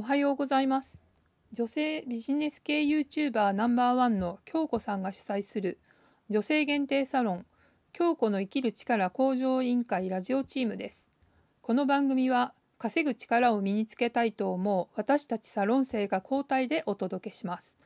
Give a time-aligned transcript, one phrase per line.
[0.00, 0.98] おはようございます。
[1.52, 5.78] 女性ビジネス系 YouTuber ナンバーワンの京子さんが主催する
[6.30, 7.46] 女性限定サロン
[7.92, 11.10] 京子の生きる力向上委員会ラジオチームです。
[11.60, 17.76] この番組は稼ぐ力を身につけたいと思う私たちサロン生が交代でお届けします。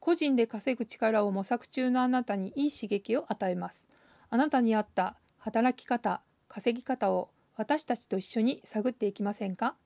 [0.00, 3.86] 個人で稼ぐ力を模索中のあなたにいい刺激を与えます。
[4.28, 9.76] あなたに合った働き方稼ぎ方を私たちと一緒に探っていきませんか？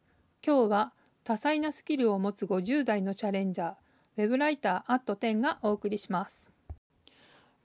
[0.42, 0.92] 今日は
[1.24, 3.73] 多彩なスキルを持つ50代のチャレンジャー
[4.19, 6.47] ウェブライターアット10がお送りします。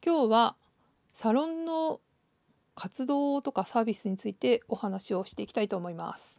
[0.03, 0.55] 今日は
[1.13, 1.99] サロンの
[2.73, 6.31] 活動とかサービスについてお話をしていきたいと思います。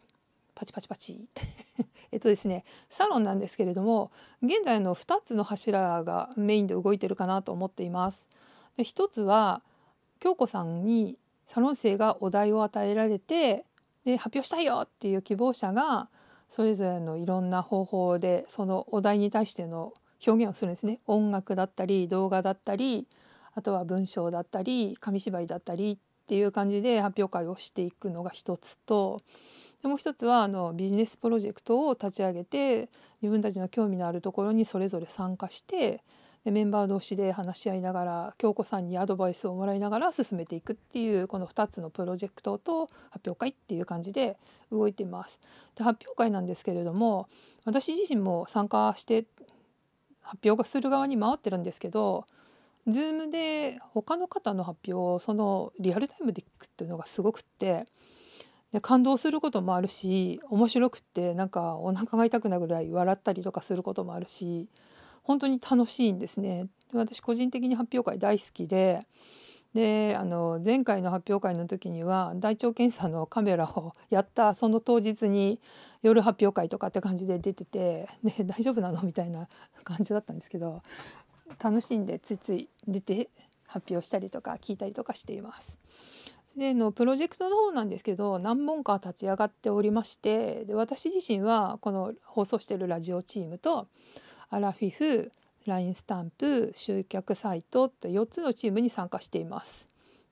[0.55, 1.27] パチパチパチ
[2.11, 4.11] えっとですねサロンなんですけれども
[4.41, 8.25] 現在の2つの柱がメインで動いてるかなと思っています。
[8.77, 9.61] で1つは
[10.19, 13.63] 京子さんにサロン生がお題を与えられて
[14.05, 16.09] で発表したいよっていう希望者が
[16.51, 19.93] それぞれのいろんな方法でそのお題に対しての
[20.27, 20.99] 表現をするんですね。
[21.07, 23.07] 音楽だったり動画だったり
[23.55, 29.21] あとは文章だったり紙芝居だったりっていう感じで発表会をしていくのが一つと
[29.81, 32.89] でもう一つはあのビジネスプロジェクトを立ち上げて
[33.21, 36.03] 自分たちの興味のあるところにそれぞれ参加して
[36.45, 44.37] でメンバー同士で話し合いながら京子さんにアドバイスをもらいながら進めていくっていうこの2つのプロジェクトと発表会っていう感じで
[44.71, 45.39] 動いています。
[45.75, 47.27] で発表会なんですけれども
[47.65, 49.25] 私自身も参加して
[50.21, 52.25] 発表がする側に回ってるんですけど
[52.87, 57.85] Zoom で他の方の発表をそのリアルタイムで聞くっていうのがすごくって
[58.71, 64.67] で感動することもあるし面白くってなんかお腹が痛くなるぐらい笑ったりとかすることもあるし
[65.23, 66.67] 本当に楽しいんですね。
[66.93, 69.05] 私個人的に発表会大好きで
[69.73, 75.61] であの前回の発表会の時には大腸検査のカメラをやったその当日に
[76.01, 79.47] 夜発表会とかって感じで出てて、ね、大丈夫なのみたいな
[79.85, 80.83] 感じだったんですけど
[81.63, 83.29] 楽しんでついつい出て
[83.65, 85.77] 発表したりとか聞いたりとかしています。
[86.57, 93.87] でのプロジェクトの方なんですけど何本か立ち上がっておりましてで私自身はこの放送してるラジオチームと
[94.51, 95.31] アラフィフ
[95.65, 99.87] LINE スタンプ集客サイトって4つのチームに参加しています。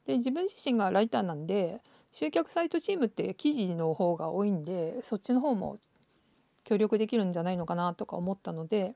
[0.06, 1.80] で自分自身がライターなんで
[2.12, 5.78] 集客サイトチームって記事の方が多いんでそっちの方も
[6.66, 8.94] 協力できるんじゃないのかなとか思ったので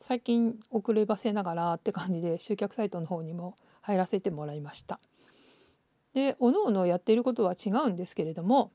[0.00, 4.98] 最近遅ればせながらって感じで集客サイトの方にも入らせてもらいました。
[6.14, 8.72] で各々やっていることは違うんですけれども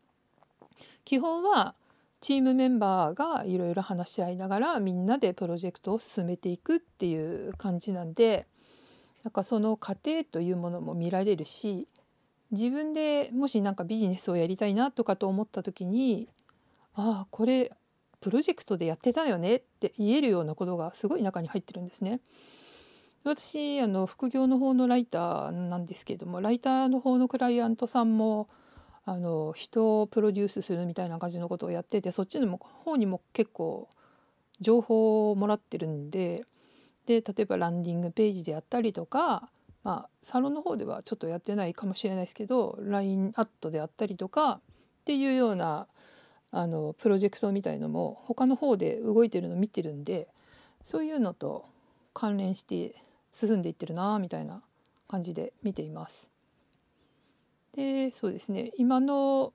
[1.03, 1.75] 基本は
[2.21, 8.47] チームメンバーがいろいろ話し合いながらみんなでプロジェクトを進めていくっていう感じなんで
[9.23, 11.87] なんかその過程というものも見られるし
[12.51, 16.29] 自分でもし何かビジネスをやりたいなとかと思った時に
[16.93, 17.71] ああこれ
[18.21, 22.19] プロジェクトでやってたよねって言えるようなことがすごい中に入ってるんですね。
[23.23, 28.47] 私あの副業の方のライターなんですけどもライターの方のクライアントさんも
[29.05, 33.89] あの人をプロデュースするみたいな感じのことをやっててそっちの方にも結構
[34.59, 36.43] 情報をもらってるんで
[37.05, 39.49] で例えばランディングページであったりとか、
[39.83, 45.87] まあ、サロンの方ではちょっとやってないかもしれないですけど LINE アットであったりとかっていうような
[46.51, 50.27] あのプロジェクトみたいのも他の方で動いてるの見てるんで
[50.83, 51.65] そういうのと
[52.13, 52.95] 関連して
[53.33, 54.61] 進んでいってるなみたいな
[55.07, 56.29] 感じで見ています。
[58.11, 59.53] そうですね今の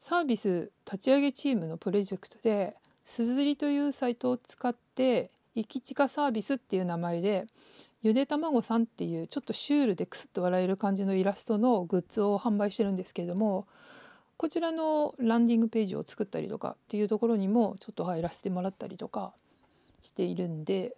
[0.00, 7.46] サービス立ち上げチームのプロジェクトで「すずり」というサイトを使って「駅近サービス」っていう名前で
[8.02, 13.66] ゆでたまごさんっていうちょっとシュールでクスッと笑える感じのイラストのグッズを販売してるんですけれども
[14.38, 19.34] こちらのランディングページを作ったりとかっていうところにもちょっと入らせてもらったりとか
[20.00, 20.96] しているんで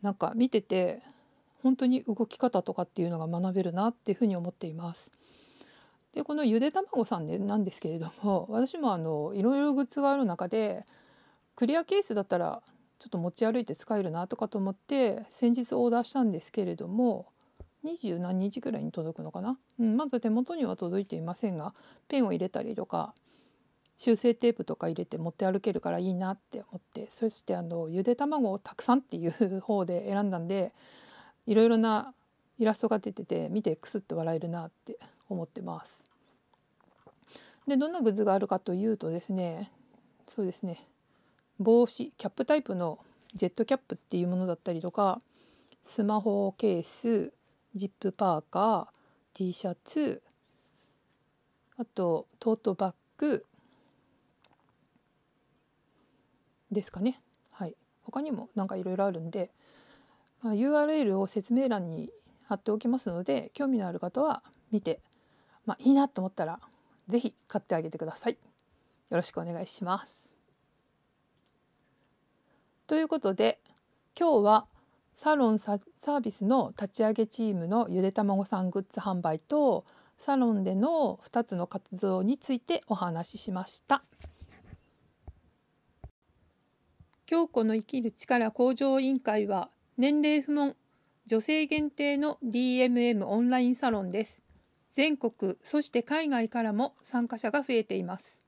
[0.00, 1.02] なんか見てて
[1.62, 5.10] 本当に動き方とかっていうのが学べるなっていうふうに思っています。
[6.14, 10.84] でこのゆで卵さんでなんですけれども 私もあのいろいろグッズがある中で
[11.54, 12.62] クリアケースだったら
[12.98, 17.26] ちょっと持ち歩いて使えるなとかと思って先日オーダーしたんですけれども
[17.84, 21.74] 20何日ぐらいに届くのかな、うん、まだ手元には届いていませんが
[22.08, 23.14] ペンを入れたりとか
[23.96, 30.72] 修正テープとか入れて持って歩けるからいいなって思ってそしてあのゆで卵をたくさんっていう方で選んだんで
[31.46, 32.14] いろいろな
[32.58, 36.02] イラストが出てて見てクスッと笑えるなって思ってます。
[37.66, 39.70] でどんなグッズがあるかというとですね
[40.26, 40.86] そうですね
[41.58, 42.98] 帽子キャップタイプの
[43.34, 45.20] ジェットキャップっていうものだったりとか
[45.84, 47.32] スマホケース
[47.74, 48.86] ジップパーカー
[49.34, 50.22] T シャツ
[51.76, 53.44] あとトートバッグ
[56.70, 57.20] ですかね。
[57.52, 59.50] はい、他にもなんかいろいろあるんで、
[60.42, 62.10] まあ、URL を説明欄に
[62.48, 64.42] 貼っておきますので興味のある方は
[64.72, 65.00] 見て、
[65.66, 66.60] まあ、いいなと思ったら
[67.06, 68.38] 是非買ってあげてください。
[69.10, 70.30] よろしくお願いします。
[72.86, 73.60] ということで
[74.18, 74.66] 今日は
[75.14, 79.84] サロンサービスの立ち上げチームのゆでたまごさんグッズ販売と
[80.16, 84.02] サロンでの2つの活動についてお話ししました。
[87.26, 89.68] 京子の生きる力向上委員会は
[89.98, 90.76] 年齢不問
[91.28, 94.42] 女性限定の DMM オンラインサロンです。
[94.92, 98.40] 全国そして海外からも参加者が増えています。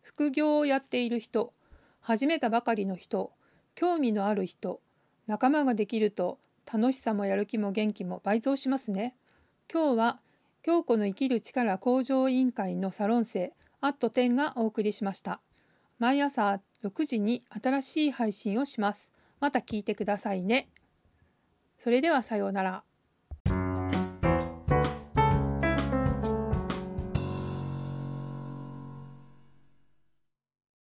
[0.00, 1.52] 副業をやっている人、
[2.00, 3.32] 始めたばかりの人、
[3.74, 4.80] 興味のある人
[5.26, 6.38] 仲間ができると
[6.70, 9.16] 楽しさもやる気も元気も倍増しますね
[9.72, 10.20] 今日は
[10.62, 15.40] 京子の生きる力向上委員会のサロン生アット10がお送りしました
[15.98, 19.10] 毎朝6時に新しい配信をします
[19.40, 20.68] また聞いてくださいね
[21.82, 22.84] それではさようなら。